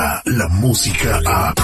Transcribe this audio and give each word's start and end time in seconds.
llega 0.00 0.22
la 0.24 0.48
música 0.48 1.20
a... 1.26 1.54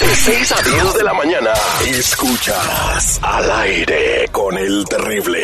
De 0.00 0.14
6 0.14 0.52
a 0.52 0.62
10 0.62 0.94
de 0.94 1.02
la 1.04 1.14
mañana, 1.14 1.50
escuchas 1.86 3.18
al 3.22 3.50
aire 3.50 4.28
con 4.30 4.56
el 4.56 4.84
terrible. 4.84 5.40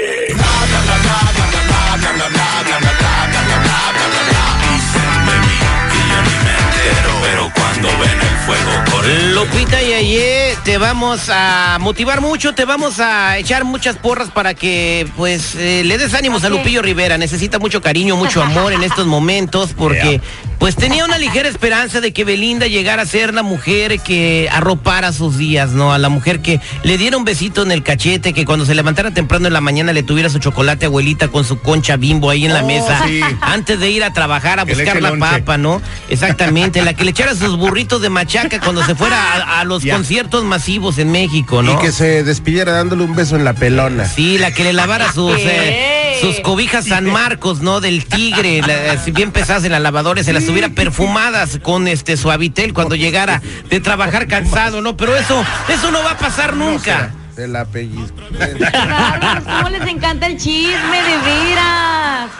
Pero 7.22 7.52
cuando 7.54 7.88
ven 7.98 8.20
el 8.20 8.36
fuego 8.44 8.90
corre. 8.90 9.22
Lupita 9.34 9.82
y 9.82 9.92
Aye, 9.92 10.51
te 10.64 10.78
vamos 10.78 11.28
a 11.28 11.78
motivar 11.80 12.20
mucho, 12.20 12.54
te 12.54 12.64
vamos 12.64 13.00
a 13.00 13.36
echar 13.38 13.64
muchas 13.64 13.96
porras 13.96 14.30
para 14.30 14.54
que 14.54 15.08
pues 15.16 15.56
eh, 15.56 15.82
le 15.84 15.98
des 15.98 16.14
ánimos 16.14 16.44
a 16.44 16.50
Lupillo 16.50 16.82
Rivera. 16.82 17.18
Necesita 17.18 17.58
mucho 17.58 17.80
cariño, 17.82 18.16
mucho 18.16 18.40
amor 18.42 18.72
en 18.72 18.84
estos 18.84 19.08
momentos 19.08 19.70
porque 19.76 20.20
pues 20.60 20.76
tenía 20.76 21.04
una 21.04 21.18
ligera 21.18 21.48
esperanza 21.48 22.00
de 22.00 22.12
que 22.12 22.22
Belinda 22.22 22.68
llegara 22.68 23.02
a 23.02 23.06
ser 23.06 23.34
la 23.34 23.42
mujer 23.42 23.98
que 23.98 24.48
arropara 24.52 25.12
sus 25.12 25.36
días, 25.36 25.70
¿no? 25.72 25.92
A 25.92 25.98
la 25.98 26.08
mujer 26.08 26.40
que 26.40 26.60
le 26.84 26.96
diera 26.96 27.16
un 27.16 27.24
besito 27.24 27.64
en 27.64 27.72
el 27.72 27.82
cachete, 27.82 28.32
que 28.32 28.44
cuando 28.44 28.64
se 28.64 28.76
levantara 28.76 29.10
temprano 29.10 29.48
en 29.48 29.54
la 29.54 29.60
mañana 29.60 29.92
le 29.92 30.04
tuviera 30.04 30.28
su 30.30 30.38
chocolate 30.38 30.86
abuelita 30.86 31.26
con 31.26 31.44
su 31.44 31.58
concha 31.58 31.96
bimbo 31.96 32.30
ahí 32.30 32.44
en 32.44 32.54
la 32.54 32.62
Oh, 32.62 32.66
mesa 32.66 33.02
sí. 33.04 33.20
antes 33.40 33.80
de 33.80 33.90
ir 33.90 34.04
a 34.04 34.12
trabajar 34.12 34.60
a 34.60 34.64
Que 34.64 34.74
buscar 34.76 35.02
la 35.02 35.10
lonche. 35.10 35.38
papa, 35.40 35.58
¿no? 35.58 35.82
Exactamente, 36.08 36.80
la 36.82 36.94
que 36.94 37.02
le 37.02 37.10
echara 37.10 37.34
sus 37.34 37.56
burritos 37.58 38.00
de 38.00 38.10
machaca 38.10 38.60
cuando 38.60 38.84
se 38.86 38.94
fuera 38.94 39.16
a, 39.32 39.60
a 39.60 39.64
los 39.64 39.82
Ya. 39.82 39.94
conciertos 39.96 40.44
masivos 40.52 40.98
en 40.98 41.10
México, 41.10 41.62
¿no? 41.62 41.72
Y 41.72 41.76
que 41.78 41.92
se 41.92 42.22
despidiera 42.24 42.72
dándole 42.72 43.04
un 43.04 43.16
beso 43.16 43.36
en 43.36 43.44
la 43.44 43.54
pelona. 43.54 44.04
Sí, 44.06 44.36
la 44.36 44.50
que 44.52 44.64
le 44.64 44.74
lavara 44.74 45.10
sus, 45.14 45.34
eh, 45.38 46.18
sus 46.20 46.40
cobijas 46.40 46.84
San 46.86 47.06
Marcos, 47.06 47.62
¿no? 47.62 47.80
Del 47.80 48.04
tigre, 48.04 48.60
la- 48.66 49.02
si 49.02 49.12
bien 49.12 49.30
pesadas 49.30 49.64
en 49.64 49.72
la 49.72 49.80
lavadora, 49.80 50.22
se 50.22 50.34
las 50.34 50.44
tuviera 50.44 50.68
perfumadas 50.68 51.58
con 51.62 51.88
este 51.88 52.18
suavitel 52.18 52.74
cuando 52.74 52.96
llegara 52.96 53.40
de 53.70 53.80
trabajar 53.80 54.28
cansado, 54.28 54.82
¿no? 54.82 54.94
Pero 54.94 55.16
eso, 55.16 55.42
eso 55.68 55.90
no 55.90 56.02
va 56.04 56.10
a 56.10 56.18
pasar 56.18 56.54
nunca. 56.54 57.14
Se 57.34 57.48
la 57.48 57.64
pellizco. 57.64 58.18
Carlos, 58.38 59.44
¿cómo 59.44 59.68
les 59.70 59.88
encanta 59.88 60.26
el 60.26 60.36
chisme, 60.36 61.02
de 61.02 61.16
veras? 61.24 62.30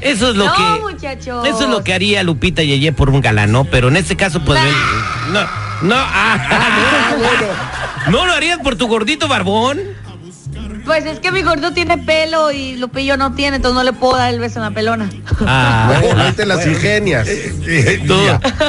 Eso 0.00 0.30
es 0.30 0.36
lo 0.36 0.46
No, 0.46 0.54
que. 0.54 0.80
muchachos. 0.82 1.46
Eso 1.46 1.64
es 1.64 1.68
lo 1.68 1.84
que 1.84 1.92
haría 1.92 2.22
Lupita 2.22 2.62
Yeye 2.62 2.92
por 2.92 3.10
un 3.10 3.20
galán, 3.20 3.52
¿no? 3.52 3.64
Pero 3.64 3.88
en 3.88 3.96
este 3.96 4.16
caso, 4.16 4.42
pues. 4.44 4.58
Nah. 5.30 5.42
No, 5.42 5.46
no, 5.82 5.94
ah, 5.96 6.38
¿No 8.10 8.26
lo 8.26 8.32
harías 8.32 8.58
por 8.58 8.76
tu 8.76 8.86
gordito 8.86 9.28
barbón? 9.28 9.80
Pues 10.84 11.06
es 11.06 11.18
que 11.18 11.32
mi 11.32 11.40
gordo 11.42 11.72
tiene 11.72 11.96
pelo 11.96 12.52
y 12.52 12.76
Lupillo 12.76 13.16
no 13.16 13.32
tiene, 13.34 13.56
entonces 13.56 13.74
no 13.74 13.82
le 13.84 13.94
puedo 13.94 14.16
dar 14.18 14.32
el 14.34 14.38
beso 14.38 14.58
en 14.58 14.64
la 14.66 14.70
pelona. 14.70 15.08
Ah, 15.46 15.98
Bueno, 16.02 16.22
ahí 16.22 16.32
te 16.32 16.44
las 16.44 16.66
ingenias. 16.66 17.26
Tú, 18.06 18.18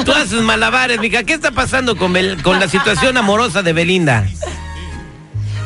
tú 0.06 0.12
haces 0.14 0.42
malabares, 0.42 0.98
mija. 1.00 1.24
¿Qué 1.24 1.34
está 1.34 1.52
pasando 1.52 1.98
con, 1.98 2.14
Bel- 2.14 2.42
con 2.42 2.58
la 2.60 2.70
situación 2.70 3.18
amorosa 3.18 3.64
de 3.64 3.74
Belinda? 3.74 4.26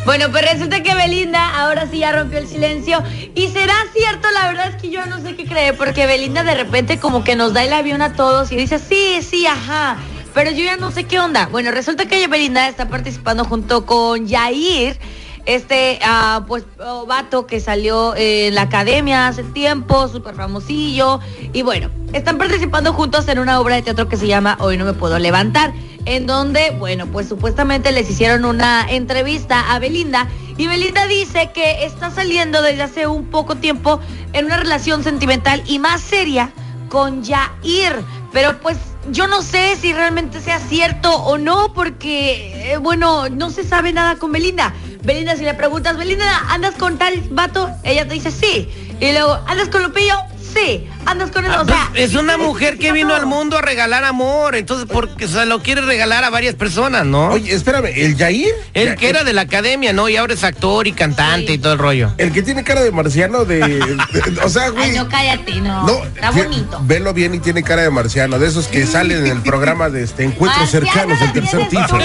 Bueno, 0.05 0.29
pues 0.31 0.51
resulta 0.51 0.81
que 0.81 0.95
Belinda 0.95 1.61
ahora 1.61 1.85
sí 1.91 1.99
ya 1.99 2.13
rompió 2.13 2.39
el 2.39 2.47
silencio. 2.47 3.03
Y 3.35 3.49
será 3.49 3.75
cierto, 3.93 4.27
la 4.33 4.47
verdad 4.47 4.69
es 4.69 4.81
que 4.81 4.89
yo 4.89 5.05
no 5.05 5.19
sé 5.21 5.35
qué 5.35 5.45
creer, 5.45 5.77
porque 5.77 6.07
Belinda 6.07 6.43
de 6.43 6.55
repente 6.55 6.97
como 6.97 7.23
que 7.23 7.35
nos 7.35 7.53
da 7.53 7.63
el 7.63 7.73
avión 7.73 8.01
a 8.01 8.13
todos 8.13 8.51
y 8.51 8.55
dice, 8.55 8.80
sí, 8.80 9.19
sí, 9.21 9.45
ajá. 9.45 9.97
Pero 10.33 10.51
yo 10.51 10.63
ya 10.63 10.77
no 10.77 10.91
sé 10.91 11.05
qué 11.05 11.19
onda. 11.19 11.47
Bueno, 11.47 11.71
resulta 11.71 12.05
que 12.05 12.27
Belinda 12.27 12.67
está 12.67 12.87
participando 12.87 13.45
junto 13.45 13.85
con 13.85 14.27
Yair, 14.27 14.99
este, 15.45 15.99
ah, 16.03 16.43
pues, 16.47 16.65
oh, 16.79 17.05
vato 17.05 17.47
que 17.47 17.59
salió 17.59 18.13
en 18.15 18.53
la 18.55 18.63
academia 18.63 19.27
hace 19.27 19.43
tiempo, 19.43 20.07
súper 20.07 20.35
famosillo. 20.35 21.19
Y 21.53 21.63
bueno, 21.63 21.89
están 22.13 22.37
participando 22.37 22.93
juntos 22.93 23.27
en 23.27 23.39
una 23.39 23.59
obra 23.59 23.75
de 23.75 23.81
teatro 23.81 24.07
que 24.07 24.17
se 24.17 24.27
llama 24.27 24.57
Hoy 24.59 24.77
no 24.77 24.85
me 24.85 24.93
puedo 24.93 25.17
levantar 25.17 25.73
en 26.05 26.25
donde, 26.25 26.71
bueno, 26.71 27.07
pues 27.07 27.27
supuestamente 27.27 27.91
les 27.91 28.09
hicieron 28.09 28.45
una 28.45 28.85
entrevista 28.89 29.73
a 29.73 29.79
Belinda 29.79 30.27
y 30.57 30.67
Belinda 30.67 31.07
dice 31.07 31.51
que 31.53 31.85
está 31.85 32.11
saliendo 32.11 32.61
desde 32.61 32.83
hace 32.83 33.07
un 33.07 33.25
poco 33.25 33.55
tiempo 33.55 33.99
en 34.33 34.45
una 34.45 34.57
relación 34.57 35.03
sentimental 35.03 35.63
y 35.65 35.79
más 35.79 36.01
seria 36.01 36.51
con 36.89 37.23
Jair, 37.23 38.03
pero 38.33 38.59
pues 38.59 38.77
yo 39.11 39.27
no 39.27 39.42
sé 39.42 39.76
si 39.76 39.93
realmente 39.93 40.42
sea 40.42 40.60
cierto 40.60 41.14
o 41.14 41.37
no 41.37 41.73
porque, 41.73 42.73
eh, 42.73 42.77
bueno, 42.77 43.30
no 43.30 43.49
se 43.49 43.64
sabe 43.64 43.93
nada 43.93 44.15
con 44.15 44.32
Belinda. 44.32 44.73
Belinda, 45.04 45.36
si 45.36 45.43
le 45.43 45.54
preguntas, 45.54 45.98
Belinda, 45.98 46.26
¿andas 46.49 46.76
con 46.76 46.98
tal 46.98 47.20
vato? 47.32 47.70
Ella 47.83 48.08
te 48.08 48.14
dice 48.14 48.32
sí. 48.32 48.70
Y 48.99 49.11
luego, 49.14 49.39
¿andas 49.48 49.70
con 49.70 49.83
Lupillo? 49.83 50.15
Sí. 50.54 50.87
¿Andas 51.05 51.32
con 51.32 51.45
él? 51.45 51.52
O 51.52 51.65
sea, 51.65 51.89
Pues, 51.92 52.10
es 52.10 52.15
una 52.15 52.37
mujer 52.37 52.77
que 52.77 52.92
vino 52.92 53.14
al 53.15 53.26
mundo 53.26 53.58
a 53.58 53.61
regalar 53.61 54.04
amor, 54.04 54.55
entonces 54.55 54.87
porque 54.92 55.27
se 55.27 55.45
lo 55.45 55.61
quiere 55.61 55.82
regalar 55.82 56.23
a 56.23 56.30
varias 56.30 56.55
personas, 56.55 57.05
¿no? 57.05 57.30
Oye, 57.30 57.54
espérame, 57.54 57.86
¿el 57.95 58.15
Yair? 58.15 58.54
Él 58.73 58.95
que 58.95 59.09
era 59.09 59.23
de 59.23 59.33
la 59.33 59.42
academia, 59.42 59.93
¿no? 59.93 60.09
Y 60.09 60.17
ahora 60.17 60.33
es 60.33 60.43
actor 60.43 60.88
y 60.88 60.92
cantante 60.93 61.48
Sí. 61.48 61.54
y 61.54 61.58
todo 61.58 61.73
el 61.73 61.80
rollo. 61.80 62.14
El 62.17 62.32
que 62.32 62.42
tiene 62.43 62.64
cara 62.64 62.82
de 62.82 62.92
marciano 62.92 63.45
de... 63.45 63.59
de- 63.59 64.39
o 64.43 64.49
sea, 64.49 64.70
güey... 64.70 64.89
Ay, 64.92 64.98
no, 64.98 65.08
cállate, 65.09 65.55
no. 65.61 65.86
No, 65.86 66.04
Está 66.05 66.32
bonito. 66.32 66.80
Velo 66.83 67.14
bien 67.14 67.33
y 67.36 67.39
tiene 67.39 67.64
cara 67.64 67.82
de 67.83 67.89
marciano, 67.89 68.38
de 68.39 68.48
esos 68.48 68.67
que 68.67 68.86
salen 68.86 69.26
en 69.26 69.32
el 69.32 69.42
programa 69.42 69.89
de 69.89 70.04
este 70.04 70.23
Encuentros 70.23 70.70
Cercanos, 70.70 71.21
el 71.21 71.32
tercer 71.33 71.67
tienes 71.70 71.89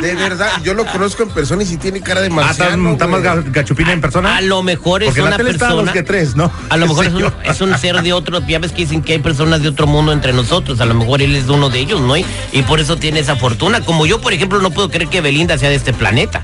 De 0.00 0.14
verdad, 0.14 0.50
yo 0.62 0.74
lo 0.74 0.86
conozco 0.86 1.22
en 1.24 1.30
persona 1.30 1.62
y 1.62 1.66
si 1.66 1.76
tiene 1.76 2.00
cara 2.00 2.20
de 2.20 2.28
Ah, 2.28 2.50
está, 2.50 2.64
marciano. 2.64 2.90
está 2.92 3.06
más 3.08 3.22
gachupina 3.52 3.92
en 3.92 4.00
persona. 4.00 4.36
A 4.36 4.40
lo 4.40 4.62
mejor 4.62 5.02
es 5.02 5.08
Porque 5.08 5.20
una 5.22 5.30
la 5.30 5.36
tele 5.36 5.50
está 5.50 5.66
persona. 5.66 5.82
dos 5.84 5.92
que 5.92 6.02
tres, 6.02 6.36
¿no? 6.36 6.50
A 6.70 6.76
lo 6.76 6.86
mejor 6.86 7.06
es 7.06 7.12
un, 7.12 7.20
yo- 7.20 7.32
es 7.44 7.60
un 7.60 7.76
ser 7.76 8.00
de 8.02 8.12
otro. 8.12 8.40
Ya 8.46 8.58
ves 8.60 8.70
que 8.72 8.82
dicen 8.82 9.02
que 9.02 9.14
hay 9.14 9.18
personas 9.18 9.62
de 9.62 9.68
otro 9.68 9.86
mundo 9.86 10.12
entre 10.12 10.32
nosotros. 10.32 10.80
A 10.80 10.86
lo 10.86 10.94
mejor 10.94 11.22
él 11.22 11.34
es 11.34 11.48
uno 11.48 11.70
de 11.70 11.80
ellos, 11.80 12.00
¿no? 12.00 12.16
Y, 12.16 12.24
y 12.52 12.62
por 12.62 12.78
eso 12.80 12.96
tiene 12.96 13.20
esa 13.20 13.36
fortuna. 13.36 13.80
Como 13.80 14.06
yo, 14.06 14.20
por 14.20 14.32
ejemplo, 14.32 14.60
no 14.60 14.70
puedo 14.70 14.90
creer 14.90 15.08
que 15.10 15.20
Belinda 15.20 15.58
sea 15.58 15.68
de 15.70 15.74
este 15.76 15.92
planeta. 15.92 16.42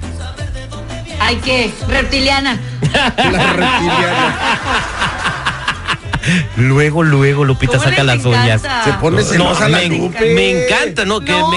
Ay, 1.21 1.41
qué, 1.45 1.73
reptiliana. 1.89 2.59
La 3.17 3.53
reptiliana. 3.53 4.37
Luego, 6.57 7.03
luego, 7.05 7.45
Lupita 7.45 7.79
¿Cómo 7.79 7.85
saca 7.85 8.03
las 8.03 8.25
uñas. 8.25 8.65
encanta? 8.65 8.85
Se 8.85 8.93
pone 8.95 9.23
celosa 9.23 9.69
la 9.69 9.79
me, 9.79 9.89
Lupe. 9.89 10.35
me 10.35 10.65
encanta, 10.65 11.05
¿no? 11.05 11.21
Que 11.21 11.31
No. 11.33 11.49
me, 11.51 11.57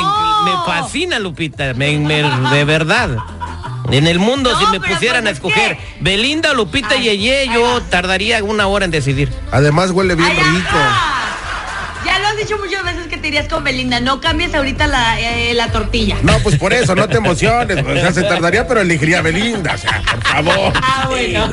me 0.50 0.66
fascina, 0.66 1.20
Lupita. 1.20 1.74
Me, 1.74 1.98
me- 1.98 2.24
de 2.52 2.64
verdad. 2.66 3.18
En 3.92 4.06
el 4.06 4.20
mundo, 4.20 4.52
No, 4.52 4.60
si 4.60 4.66
me 4.68 4.80
pusieran 4.80 5.24
pues 5.24 5.28
a 5.28 5.30
es 5.32 5.38
escoger 5.38 5.78
Belinda, 6.00 6.54
Lupita 6.54 6.96
y 6.96 7.04
Yeye, 7.04 7.50
yo 7.52 7.82
tardaría 7.90 8.44
una 8.44 8.68
hora 8.68 8.86
en 8.86 8.92
decidir. 8.92 9.30
Además 9.52 9.90
huele 9.92 10.14
bien 10.16 10.30
rico. 10.30 10.78
Has 12.30 12.38
dicho 12.38 12.58
muchas 12.58 12.84
veces 12.84 13.08
que 13.08 13.18
te 13.18 13.28
irías 13.30 13.48
con 13.48 13.64
Belinda. 13.64 14.00
No 14.00 14.22
cambies 14.22 14.54
ahorita 14.54 14.88
la, 14.88 15.20
eh, 15.20 15.54
la 15.54 15.72
tortilla. 15.72 16.16
No, 16.24 16.38
pues 16.40 16.58
por 16.58 16.74
eso, 16.74 16.96
no 16.96 17.08
te 17.08 17.18
emociones. 17.18 17.84
O 17.86 17.94
sea, 17.94 18.14
se 18.14 18.24
tardaría, 18.24 18.68
pero 18.68 18.82
elegiría 18.82 19.20
a 19.20 19.22
Belinda. 19.22 19.74
O 19.74 19.78
sea, 19.78 20.02
por 20.02 20.24
favor. 20.24 20.74
Ah, 20.76 21.06
bueno. 21.08 21.52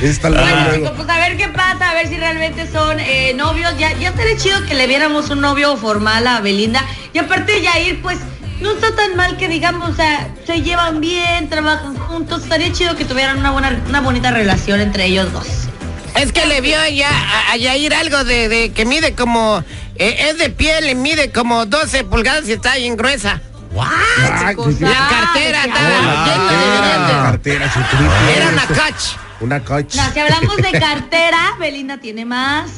Esta 0.00 0.28
Bueno, 0.30 0.46
luego. 0.46 0.74
chicos, 0.74 0.92
pues 0.96 1.08
a 1.08 1.18
ver 1.18 1.36
qué 1.36 1.48
pasa, 1.48 1.90
a 1.90 1.94
ver 1.94 2.08
si 2.08 2.16
realmente 2.16 2.70
son 2.70 2.98
eh, 3.00 3.32
novios. 3.34 3.72
Ya, 3.78 3.92
ya 3.98 4.10
estaría 4.10 4.36
chido 4.36 4.64
que 4.66 4.74
le 4.74 4.86
viéramos 4.86 5.30
un 5.30 5.40
novio 5.40 5.76
formal 5.76 6.26
a 6.26 6.40
Belinda. 6.40 6.84
Y 7.12 7.18
aparte 7.18 7.60
Yair, 7.60 8.00
pues, 8.02 8.18
no 8.60 8.72
está 8.72 8.94
tan 8.94 9.16
mal 9.16 9.36
que 9.36 9.48
digamos, 9.48 9.90
o 9.90 9.94
sea, 9.94 10.28
se 10.46 10.62
llevan 10.62 11.00
bien, 11.00 11.48
trabajan 11.48 11.96
juntos. 11.96 12.44
Estaría 12.44 12.72
chido 12.72 12.96
que 12.96 13.04
tuvieran 13.04 13.38
una 13.38 13.50
buena, 13.50 13.82
una 13.88 14.00
bonita 14.00 14.30
relación 14.30 14.80
entre 14.80 15.06
ellos 15.06 15.32
dos. 15.32 15.46
Es 16.14 16.30
que 16.30 16.44
le 16.46 16.60
vio 16.60 16.76
ya 16.88 17.08
a, 17.08 17.52
a 17.52 17.56
Yair 17.56 17.94
algo 17.94 18.22
de, 18.24 18.48
de 18.50 18.70
que 18.72 18.84
mide 18.84 19.14
como, 19.14 19.64
eh, 20.08 20.30
es 20.30 20.38
de 20.38 20.50
piel 20.50 20.90
y 20.90 20.94
mide 20.94 21.30
como 21.30 21.66
12 21.66 22.04
pulgadas 22.04 22.48
y 22.48 22.52
está 22.52 22.76
bien 22.76 22.96
gruesa. 22.96 23.40
Cosa. 24.56 24.76
La 24.80 25.08
cartera 25.08 25.64
estaba 25.64 26.24
qué 26.24 26.54
llena 26.54 27.06
de 27.06 27.12
cartera, 27.22 27.64
billetes. 27.64 27.66
cartera, 27.66 27.72
chiquitita. 27.72 28.30
Era 28.36 28.48
una 28.48 28.66
catch. 28.66 29.02
Una 29.40 29.60
coach. 29.64 29.94
No, 29.96 30.12
si 30.12 30.18
hablamos 30.20 30.56
de 30.56 30.72
cartera, 30.78 31.38
Belinda 31.58 31.98
tiene 31.98 32.24
más. 32.24 32.70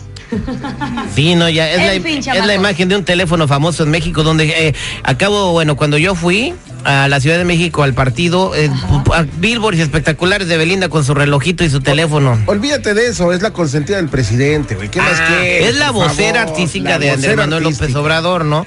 Sí, 1.14 1.34
no, 1.34 1.48
ya 1.48 1.70
es, 1.70 1.78
la, 1.78 2.02
fin, 2.02 2.18
es 2.18 2.26
la 2.26 2.32
chamacos. 2.34 2.54
imagen 2.54 2.88
de 2.88 2.96
un 2.96 3.04
teléfono 3.04 3.46
famoso 3.46 3.82
en 3.82 3.90
México 3.90 4.22
donde 4.22 4.68
eh, 4.68 4.74
acabo, 5.02 5.52
bueno, 5.52 5.76
cuando 5.76 5.98
yo 5.98 6.14
fui 6.14 6.54
a 6.84 7.08
la 7.08 7.20
Ciudad 7.20 7.38
de 7.38 7.44
México 7.44 7.82
al 7.82 7.94
partido, 7.94 8.54
eh, 8.54 8.70
a 9.14 9.22
billboards 9.38 9.80
espectaculares 9.80 10.48
de 10.48 10.56
Belinda 10.56 10.88
con 10.88 11.04
su 11.04 11.14
relojito 11.14 11.64
y 11.64 11.70
su 11.70 11.80
teléfono. 11.80 12.38
Olvídate 12.46 12.94
de 12.94 13.08
eso, 13.08 13.32
es 13.32 13.42
la 13.42 13.52
consentida 13.52 13.96
del 13.96 14.08
presidente, 14.08 14.74
güey. 14.74 14.88
¿Qué 14.90 15.00
más 15.00 15.18
Ah, 15.20 15.26
quieres? 15.28 15.68
es 15.70 15.76
la 15.76 15.90
vocera 15.90 16.40
favor? 16.40 16.50
artística 16.52 16.90
La 16.90 16.98
de 16.98 17.10
Andrés 17.10 17.36
Manuel 17.36 17.62
López. 17.64 17.94
Obrador, 17.94 18.44
¿no? 18.44 18.66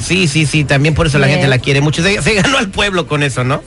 Sí, 0.00 0.28
sí, 0.28 0.46
sí, 0.46 0.64
también 0.64 0.94
por 0.94 1.06
eso 1.06 1.18
la 1.18 1.28
gente 1.28 1.46
la 1.46 1.58
quiere 1.58 1.80
mucho. 1.80 2.02
Se, 2.02 2.20
se 2.20 2.34
ganó 2.34 2.58
al 2.58 2.68
pueblo 2.70 3.06
con 3.06 3.22
eso, 3.22 3.44
¿no? 3.44 3.62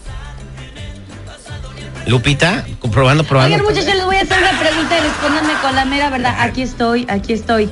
Lupita, 2.05 2.65
probando, 2.91 3.25
probando. 3.25 3.55
Oigan, 3.57 3.67
muchachos, 3.69 3.93
les 3.95 4.05
voy 4.05 4.15
a 4.15 4.21
hacer 4.21 4.38
una 4.38 4.57
pregunta 4.59 4.97
y 4.97 5.01
respóndanme 5.01 5.53
con 5.61 5.75
la 5.75 5.85
mera 5.85 6.09
verdad. 6.09 6.35
Aquí 6.39 6.61
estoy, 6.61 7.05
aquí 7.09 7.33
estoy. 7.33 7.69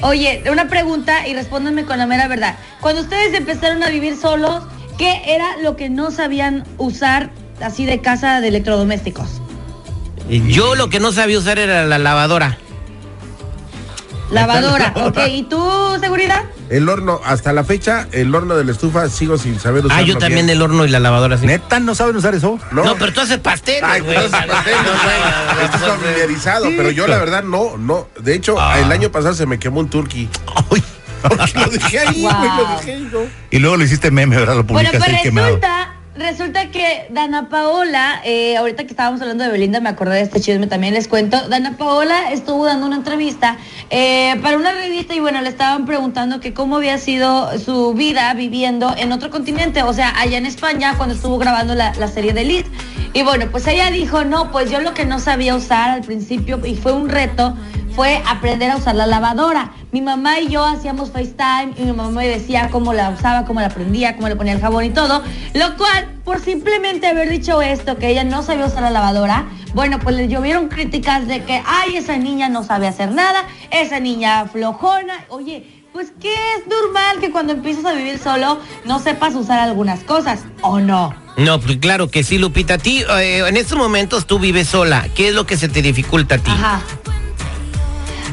Oye, 0.00 0.42
una 0.50 0.66
pregunta 0.68 1.26
y 1.28 1.34
respóndanme 1.34 1.84
con 1.84 1.98
la 1.98 2.06
mera 2.06 2.26
verdad. 2.26 2.56
Cuando 2.80 3.02
ustedes 3.02 3.32
empezaron 3.32 3.82
a 3.84 3.90
vivir 3.90 4.16
solos, 4.16 4.64
¿qué 4.98 5.22
era 5.34 5.56
lo 5.62 5.76
que 5.76 5.88
no 5.90 6.10
sabían 6.10 6.64
usar 6.78 7.30
así 7.62 7.84
de 7.86 8.00
casa 8.00 8.40
de 8.40 8.48
electrodomésticos? 8.48 9.40
Yo 10.28 10.74
lo 10.74 10.88
que 10.88 11.00
no 11.00 11.12
sabía 11.12 11.38
usar 11.38 11.58
era 11.58 11.84
la 11.84 11.98
lavadora. 11.98 12.58
Lavadora, 14.30 14.92
ok. 14.96 15.18
¿Y 15.28 15.42
tú, 15.44 15.62
seguridad? 16.00 16.42
El 16.70 16.88
horno, 16.88 17.20
hasta 17.24 17.52
la 17.52 17.62
fecha, 17.62 18.08
el 18.10 18.34
horno 18.34 18.56
de 18.56 18.64
la 18.64 18.72
estufa 18.72 19.08
sigo 19.10 19.36
sin 19.36 19.60
saber 19.60 19.84
usarlo 19.84 20.02
Ah, 20.02 20.06
yo 20.06 20.16
también 20.16 20.46
bien. 20.46 20.56
el 20.56 20.62
horno 20.62 20.86
y 20.86 20.88
la 20.88 20.98
lavadora. 20.98 21.36
sí. 21.36 21.46
¿Neta 21.46 21.78
no 21.78 21.94
saben 21.94 22.16
usar 22.16 22.34
eso? 22.34 22.58
No, 22.72 22.96
pero 22.98 23.12
tú 23.12 23.20
haces 23.20 23.38
pasteles, 23.38 23.82
Ay, 23.84 24.00
güey. 24.00 24.16
pues, 24.16 24.30
pastel, 24.30 24.74
no, 24.84 24.92
güey. 25.04 25.64
Estás 25.66 25.82
familiarizado, 25.82 26.66
pero 26.74 26.90
yo 26.90 27.06
la 27.06 27.18
verdad 27.18 27.44
no, 27.44 27.76
no. 27.76 28.08
De 28.18 28.34
hecho, 28.34 28.56
Ah. 28.58 28.80
el 28.80 28.90
año 28.90 29.10
pasado 29.12 29.34
se 29.34 29.44
me 29.44 29.58
quemó 29.58 29.80
un 29.80 29.90
turkey. 29.90 30.28
Ay. 30.70 30.82
Porque 31.28 31.58
lo 31.58 31.66
dejé 31.68 31.98
ahí, 32.00 32.22
Wow. 32.22 32.30
güey, 32.32 32.50
lo 32.56 32.76
dejé 32.76 32.92
ahí, 32.94 33.08
¿no? 33.12 33.18
Y 33.50 33.58
luego 33.58 33.76
lo 33.76 33.84
hiciste 33.84 34.10
meme, 34.10 34.36
¿verdad? 34.36 34.56
Lo 34.56 34.64
Bueno, 34.64 34.88
publicaste 34.90 34.98
pues 34.98 35.16
ahí 35.18 35.22
quemado. 35.22 35.46
resulta, 35.48 35.94
resulta 36.16 36.70
que 36.70 37.06
Dana 37.10 37.48
Paola, 37.48 38.20
eh, 38.24 38.56
ahorita 38.56 38.84
que 38.84 38.90
estábamos 38.90 39.20
hablando 39.20 39.42
de 39.44 39.50
Belinda, 39.50 39.80
me 39.80 39.88
acordé 39.88 40.16
de 40.16 40.22
este 40.22 40.40
chisme, 40.40 40.66
también 40.66 40.94
les 40.94 41.08
cuento. 41.08 41.48
Dana 41.48 41.76
Paola 41.76 42.30
estuvo 42.32 42.64
dando 42.66 42.86
una 42.86 42.96
entrevista 42.96 43.56
eh, 43.90 44.36
para 44.42 44.56
una 44.56 44.72
revista 44.72 45.14
y 45.14 45.20
bueno, 45.20 45.40
le 45.40 45.48
estaban 45.48 45.86
preguntando 45.86 46.40
que 46.40 46.52
cómo 46.54 46.76
había 46.76 46.98
sido 46.98 47.58
su 47.58 47.94
vida 47.94 48.32
viviendo 48.34 48.94
en 48.96 49.12
otro 49.12 49.30
continente, 49.30 49.82
o 49.82 49.92
sea, 49.92 50.12
allá 50.20 50.38
en 50.38 50.46
España, 50.46 50.94
cuando 50.96 51.14
estuvo 51.14 51.38
grabando 51.38 51.74
la, 51.74 51.92
la 51.94 52.08
serie 52.08 52.32
de 52.32 52.42
Elite. 52.42 52.70
Y 53.12 53.22
bueno, 53.22 53.46
pues 53.50 53.66
ella 53.68 53.90
dijo, 53.92 54.24
no, 54.24 54.50
pues 54.50 54.70
yo 54.70 54.80
lo 54.80 54.92
que 54.92 55.06
no 55.06 55.20
sabía 55.20 55.54
usar 55.54 55.90
al 55.90 56.02
principio, 56.02 56.60
y 56.66 56.74
fue 56.74 56.92
un 56.92 57.08
reto, 57.08 57.56
fue 57.94 58.22
aprender 58.26 58.70
a 58.70 58.76
usar 58.76 58.94
la 58.96 59.06
lavadora. 59.06 59.72
Mi 59.92 60.00
mamá 60.00 60.40
y 60.40 60.48
yo 60.48 60.64
hacíamos 60.64 61.12
FaceTime 61.12 61.74
y 61.76 61.84
mi 61.84 61.92
mamá 61.92 62.10
me 62.10 62.28
decía 62.28 62.68
cómo 62.70 62.92
la 62.92 63.10
usaba, 63.10 63.44
cómo 63.44 63.60
la 63.60 63.68
prendía, 63.68 64.16
cómo 64.16 64.28
le 64.28 64.36
ponía 64.36 64.54
el 64.54 64.60
jabón 64.60 64.84
y 64.84 64.90
todo. 64.90 65.22
Lo 65.54 65.76
cual, 65.76 66.08
por 66.24 66.40
simplemente 66.40 67.06
haber 67.06 67.28
dicho 67.28 67.62
esto, 67.62 67.96
que 67.96 68.08
ella 68.08 68.24
no 68.24 68.42
sabía 68.42 68.66
usar 68.66 68.82
la 68.82 68.90
lavadora, 68.90 69.46
bueno, 69.74 69.98
pues 70.00 70.16
le 70.16 70.28
llovieron 70.28 70.68
críticas 70.68 71.26
de 71.26 71.44
que, 71.44 71.62
ay, 71.66 71.96
esa 71.96 72.16
niña 72.16 72.48
no 72.48 72.64
sabe 72.64 72.88
hacer 72.88 73.12
nada, 73.12 73.44
esa 73.70 74.00
niña 74.00 74.46
flojona. 74.46 75.24
Oye, 75.28 75.84
pues 75.92 76.12
que 76.20 76.32
es 76.32 76.66
normal 76.66 77.20
que 77.20 77.30
cuando 77.30 77.52
empiezas 77.52 77.84
a 77.84 77.92
vivir 77.92 78.18
solo 78.18 78.58
no 78.84 78.98
sepas 78.98 79.34
usar 79.36 79.60
algunas 79.60 80.00
cosas, 80.00 80.40
¿o 80.60 80.80
no? 80.80 81.14
No, 81.36 81.60
pues 81.60 81.78
claro 81.78 82.08
que 82.10 82.24
sí, 82.24 82.38
Lupita. 82.38 82.74
A 82.74 82.78
ti, 82.78 83.04
eh, 83.18 83.44
en 83.46 83.56
estos 83.56 83.78
momentos 83.78 84.26
tú 84.26 84.38
vives 84.38 84.68
sola. 84.68 85.08
¿Qué 85.14 85.28
es 85.28 85.34
lo 85.34 85.46
que 85.46 85.56
se 85.56 85.68
te 85.68 85.82
dificulta 85.82 86.36
a 86.36 86.38
ti? 86.38 86.50
Ajá. 86.50 86.80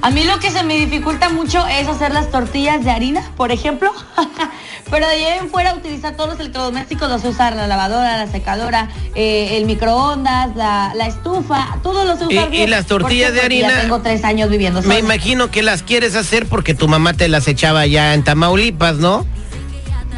A 0.03 0.09
mí 0.09 0.24
lo 0.24 0.39
que 0.39 0.50
se 0.50 0.63
me 0.63 0.75
dificulta 0.77 1.30
mucho 1.30 1.65
es 1.68 1.88
hacer 1.88 2.12
las 2.12 2.31
tortillas 2.31 2.83
de 2.83 2.89
harina, 2.89 3.21
por 3.38 3.51
ejemplo. 3.51 3.92
Pero 4.89 5.06
de 5.07 5.13
ahí 5.13 5.38
en 5.39 5.50
fuera 5.50 5.74
utilizar 5.75 6.15
todos 6.15 6.31
los 6.31 6.39
electrodomésticos, 6.39 7.07
los 7.07 7.21
sé 7.21 7.30
usar, 7.30 7.56
la 7.56 7.68
lavadora, 7.68 8.18
la 8.18 8.27
secadora, 8.27 8.89
eh, 9.15 9.57
el 9.57 9.65
microondas, 9.65 10.56
la, 10.56 10.92
la 10.95 11.06
estufa, 11.06 11.77
todos 11.83 12.06
los 12.06 12.18
sé 12.19 12.25
usar 12.27 12.53
Y- 12.53 12.65
las 12.68 12.88
tortillas 12.88 13.33
de 13.33 13.42
harina- 13.42 13.69
Ya 13.69 13.81
tengo 13.81 14.01
tres 14.01 14.24
años 14.24 14.50
viviendo 14.50 14.81
sola. 14.81 14.94
Me 14.95 15.00
imagino 15.00 15.51
que 15.51 15.62
las 15.62 15.83
quieres 15.83 16.15
hacer 16.15 16.48
porque 16.48 16.74
tu 16.74 16.88
mamá 16.88 17.13
te 17.13 17.27
las 17.30 17.48
echaba 17.48 17.86
ya 17.86 18.13
en 18.15 18.24
Tamaulipas, 18.24 18.95
¿no? 18.98 19.25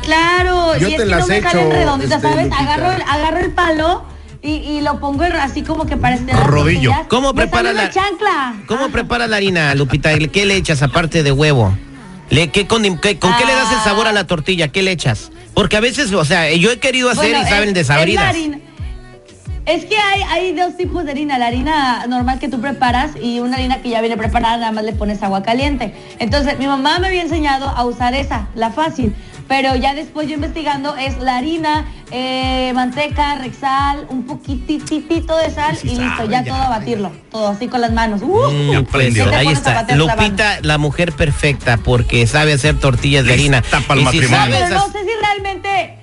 Claro, 0.03 0.75
Yo 0.77 0.87
y 0.87 0.91
es 0.93 0.97
te 0.97 1.03
que 1.03 1.09
las 1.09 1.19
no 1.21 1.27
me 1.27 1.37
echo, 1.37 1.49
salen 1.49 1.71
redonditas, 1.71 2.15
este, 2.23 2.27
¿sabes? 2.29 2.45
Lupita. 2.45 2.63
Agarro 2.63 2.91
el, 2.93 3.01
agarro 3.03 3.37
el 3.39 3.51
palo 3.51 4.03
y, 4.43 4.51
y 4.55 4.81
lo 4.81 4.99
pongo 4.99 5.23
así 5.23 5.63
como 5.63 5.85
que 5.85 5.95
para 5.97 6.17
las 6.17 6.45
Rodillo. 6.45 6.89
tortillas. 6.89 7.07
¿Cómo 7.07 7.33
prepara 7.33 7.73
la- 7.73 7.89
chancla? 7.89 8.53
¿Cómo 8.67 8.83
Ajá. 8.85 8.91
preparas 8.93 9.29
la 9.29 9.37
harina, 9.37 9.73
Lupita? 9.73 10.11
¿Qué 10.17 10.45
le 10.45 10.55
echas 10.57 10.81
aparte 10.83 11.23
de 11.23 11.31
huevo? 11.31 11.75
Le, 12.29 12.49
¿qué 12.49 12.67
¿Con 12.67 12.83
qué 13.37 13.45
le 13.45 13.53
das 13.53 13.71
el 13.71 13.79
sabor 13.79 14.07
a 14.07 14.11
la 14.11 14.27
tortilla? 14.27 14.67
¿Qué 14.69 14.81
le 14.81 14.91
echas? 14.91 15.31
Porque 15.53 15.77
a 15.77 15.79
veces, 15.79 16.11
o 16.13 16.25
sea, 16.25 16.51
yo 16.53 16.71
he 16.71 16.79
querido 16.79 17.09
hacer 17.09 17.29
Bueno, 17.31 17.45
y 17.45 17.49
saben 17.49 17.69
es- 17.69 17.75
desabridas. 17.75 18.35
Es 19.65 19.85
que 19.85 19.95
hay, 19.97 20.21
hay 20.23 20.53
dos 20.53 20.75
tipos 20.75 21.05
de 21.05 21.11
harina, 21.11 21.37
la 21.39 21.47
harina 21.47 22.05
normal 22.07 22.37
que 22.39 22.49
tú 22.49 22.59
preparas 22.59 23.11
y 23.21 23.39
una 23.39 23.55
harina 23.55 23.81
que 23.81 23.89
ya 23.89 24.01
viene 24.01 24.17
preparada, 24.17 24.57
nada 24.57 24.71
más 24.73 24.83
le 24.83 24.91
pones 24.91 25.23
agua 25.23 25.41
caliente. 25.41 25.93
Entonces, 26.19 26.59
mi 26.59 26.67
mamá 26.67 26.99
me 26.99 27.07
había 27.07 27.21
enseñado 27.21 27.69
a 27.69 27.85
usar 27.85 28.13
esa, 28.13 28.47
la 28.55 28.71
fácil, 28.71 29.15
pero 29.47 29.75
ya 29.77 29.93
después 29.93 30.27
yo 30.27 30.33
investigando 30.35 30.97
es 30.97 31.17
la 31.19 31.37
harina, 31.37 31.85
eh, 32.11 32.73
manteca, 32.75 33.35
rexal, 33.35 34.05
un 34.09 34.23
poquititito 34.25 35.37
de 35.37 35.49
sal 35.49 35.77
y 35.83 35.95
listo, 35.97 36.25
ya, 36.29 36.43
todo 36.43 36.55
a 36.61 36.67
batirlo, 36.69 37.11
todo 37.31 37.47
así 37.47 37.67
con 37.69 37.79
las 37.79 37.93
manos. 37.93 38.21
¡Uh! 38.21 38.51
Mm, 38.51 38.71
Ya 38.71 38.77
aprendió. 38.79 39.33
Ahí 39.33 39.47
está. 39.47 39.83
la 39.87 39.95
Lupita, 39.95 40.59
la 40.61 40.77
mujer 40.77 41.13
perfecta, 41.13 41.77
porque 41.77 42.27
sabe 42.27 42.51
hacer 42.51 42.79
tortillas 42.79 43.23
de 43.25 43.31
harina. 43.33 43.61
Lista 43.61 43.79
pa'l 43.81 43.99
Y 43.99 44.01
si 44.01 44.05
matrimonio. 44.05 44.37
sabes 44.37 44.59
Pero 44.61 44.75
no 44.75 44.85
sé 44.91 44.99
si 45.03 45.09
realmente, 45.21 45.97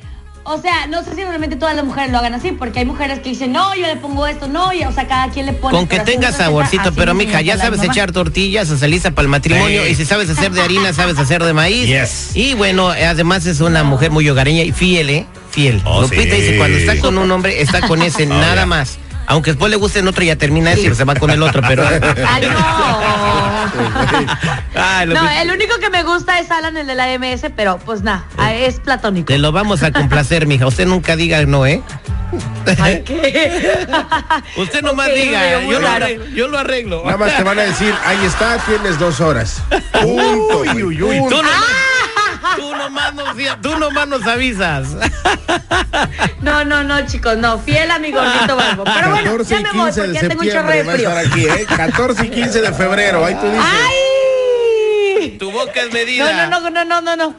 o 0.53 0.61
sea, 0.61 0.87
no 0.89 1.05
sé 1.05 1.15
si 1.15 1.23
realmente 1.23 1.57
todas 1.57 1.77
las 1.77 1.85
mujeres 1.85 2.11
lo 2.11 2.19
hagan 2.19 2.35
así, 2.35 2.53
porque 2.53 2.81
hay 2.81 2.85
mujeres 2.85 3.21
que 3.21 3.31
dicen, 3.31 3.53
no, 3.53 3.75
yo 3.77 3.87
le 3.87 3.97
pongo 3.97 4.27
esto, 4.27 4.49
no, 4.49 4.73
y, 4.73 4.83
o 4.85 4.93
sea, 4.93 5.07
cada 5.07 5.29
quien 5.31 5.47
le 5.47 5.53
pone. 5.53 5.77
Con 5.77 5.87
que 5.87 6.01
tenga 6.01 6.33
saborcito, 6.33 6.93
pero 6.93 7.15
mija, 7.15 7.41
ya 7.41 7.57
sabes 7.57 7.83
echar 7.83 8.13
tortillas, 8.13 8.69
se 8.69 8.89
lista 8.89 9.11
para 9.13 9.25
el 9.25 9.31
matrimonio, 9.31 9.85
Sí. 9.85 9.93
y 9.93 9.95
si 9.95 10.05
sabes 10.05 10.29
hacer 10.29 10.53
de 10.53 10.63
harina, 10.63 10.93
sabes 10.93 11.19
hacer 11.19 11.45
de 11.45 11.53
maíz. 11.53 11.87
Yes. 11.87 12.31
Y 12.35 12.55
bueno, 12.55 12.89
además 12.89 13.47
es 13.47 13.61
una 13.61 13.85
mujer 13.85 14.11
muy 14.11 14.29
hogareña 14.29 14.63
y 14.63 14.73
fiel, 14.73 15.11
¿eh? 15.11 15.27
Fiel. 15.51 15.81
Oh, 15.85 16.03
Lupita 16.03 16.23
sí. 16.35 16.43
dice, 16.43 16.57
cuando 16.57 16.79
está 16.79 16.99
con 16.99 17.19
un 17.19 17.31
hombre, 17.31 17.61
está 17.63 17.81
con 17.83 18.03
ese, 18.03 18.25
Oh, 18.31 18.35
nada 18.35 18.67
más. 18.67 18.99
Aunque 19.27 19.53
después 19.53 19.71
le 19.71 19.77
guste 19.77 20.01
en 20.01 20.09
otro, 20.09 20.25
ya 20.25 20.35
termina 20.35 20.73
ese 20.73 20.89
y 20.89 20.95
se 20.95 21.05
va 21.05 21.15
con 21.15 21.31
el 21.31 21.41
otro, 21.43 21.63
pero... 21.69 21.87
Ay, 22.27 22.43
no. 22.43 23.20
Ay, 24.75 25.07
No, 25.07 25.29
el 25.29 25.51
único 25.51 25.79
que 25.79 25.91
me 25.91 26.03
gusta 26.03 26.39
es 26.39 26.51
Alan, 26.51 26.77
el 26.77 26.87
de 26.87 26.95
la 26.95 27.07
MS, 27.19 27.47
pero 27.57 27.79
pues 27.79 28.03
nada, 28.03 28.25
es 28.53 28.81
platónico. 28.81 29.27
Te 29.27 29.39
lo 29.39 29.53
vamos 29.53 29.83
a 29.83 29.93
complacer, 29.93 30.47
mija. 30.47 30.67
Usted 30.67 30.87
nunca 30.87 31.17
diga 31.17 31.45
no, 31.47 31.67
¿eh? 31.67 31.83
Ay, 32.81 33.03
¿qué? 33.05 33.87
Usted 34.57 34.83
nomás 34.83 35.09
Ok, 35.09 35.15
diga, 35.15 35.61
yo 35.63 35.81
lo, 35.81 35.89
arreglo, 35.89 36.27
yo 36.27 36.49
lo 36.49 36.59
arreglo. 36.59 37.03
Nada 37.05 37.17
más 37.17 37.37
te 37.37 37.43
van 37.43 37.59
a 37.59 37.63
decir, 37.63 37.93
ahí 38.07 38.25
está, 38.25 38.59
tienes 38.59 38.99
dos 38.99 39.21
horas. 39.21 39.61
Punto, 40.01 40.61
Uy, 40.61 40.83
uy, 40.83 41.03
uy. 41.03 41.19
punto. 41.19 41.37
Tú 41.37 41.43
nomás, 41.43 41.65
tú 42.57 42.75
nomás 42.77 43.15
nos, 43.15 43.37
tú 43.63 43.79
nomás 43.79 44.09
nos 44.09 44.27
avisas. 44.27 44.89
No, 46.41 46.65
no, 46.65 46.83
no, 46.83 47.07
chicos, 47.07 47.37
no, 47.37 47.59
fiel 47.59 47.91
a 47.91 47.99
mi 47.99 48.11
gordito 48.11 48.57
barbo. 48.57 48.85
Pero 48.85 49.11
bueno, 49.11 49.31
14 49.33 49.55
ya 49.55 49.61
y 49.61 49.63
me 49.63 49.73
voy 49.73 49.93
15 49.93 50.01
porque 50.01 50.13
de 50.13 50.15
ya 50.15 50.29
tengo 50.29 50.43
un 50.43 50.51
chorro 50.51 50.71
de 50.71 50.85
frío. 50.85 51.11
aquí, 51.11 51.47
¿eh? 51.47 51.67
14 51.77 52.27
y 52.27 52.31
15 52.31 52.61
de 52.63 52.73
febrero, 52.73 53.25
ahí 53.25 53.35
tú 53.35 53.47
dices. 53.47 53.65
¡Ay! 55.21 55.37
Tu 55.39 55.51
boca 55.51 55.83
es 55.83 55.93
medida. 55.93 56.47
No, 56.47 56.61
no, 56.61 56.71
no, 56.71 56.71
no, 56.71 56.85
no, 56.85 57.01
no, 57.01 57.17
no. 57.17 57.35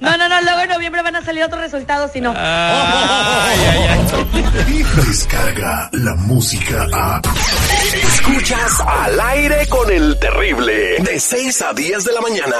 No, 0.00 0.16
no, 0.16 0.28
no, 0.28 0.42
luego 0.42 0.60
en 0.60 0.68
noviembre 0.68 1.02
van 1.02 1.16
a 1.16 1.24
salir 1.24 1.42
otros 1.42 1.60
resultados, 1.60 2.12
si 2.12 2.20
no. 2.20 2.34
Ay, 2.36 3.58
ay, 3.70 3.78
ay. 3.88 4.44
Descarga 5.06 5.88
la 5.92 6.14
música 6.14 6.86
a. 6.92 7.22
Escuchas 7.94 8.80
al 8.80 9.18
aire 9.20 9.66
con 9.68 9.90
el 9.90 10.18
terrible. 10.18 10.96
De 11.00 11.18
6 11.18 11.62
a 11.62 11.72
10 11.72 12.04
de 12.04 12.12
la 12.12 12.20
mañana. 12.20 12.56